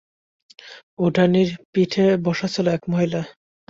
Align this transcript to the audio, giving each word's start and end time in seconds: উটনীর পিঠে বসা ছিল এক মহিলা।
উটনীর 0.99 1.49
পিঠে 1.71 2.05
বসা 2.25 2.47
ছিল 2.53 2.65
এক 2.67 2.83
মহিলা। 2.91 3.21